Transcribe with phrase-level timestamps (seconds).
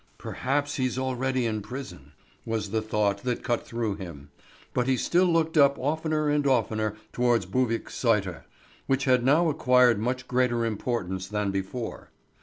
[0.17, 2.13] "Perhaps he's already in prison"
[2.43, 4.31] was the thought that cut through him;
[4.73, 8.41] but he still looked up oftener and oftener towards Buvik Sæter,
[8.87, 12.09] which had now acquired much greater importance than before.